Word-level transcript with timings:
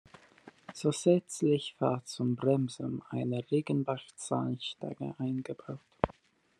Zusätzlich 0.73 1.75
war 1.77 2.03
zum 2.05 2.35
Bremsen 2.35 3.03
eine 3.11 3.43
Riggenbach-Zahnstange 3.51 5.13
eingebaut. 5.19 5.77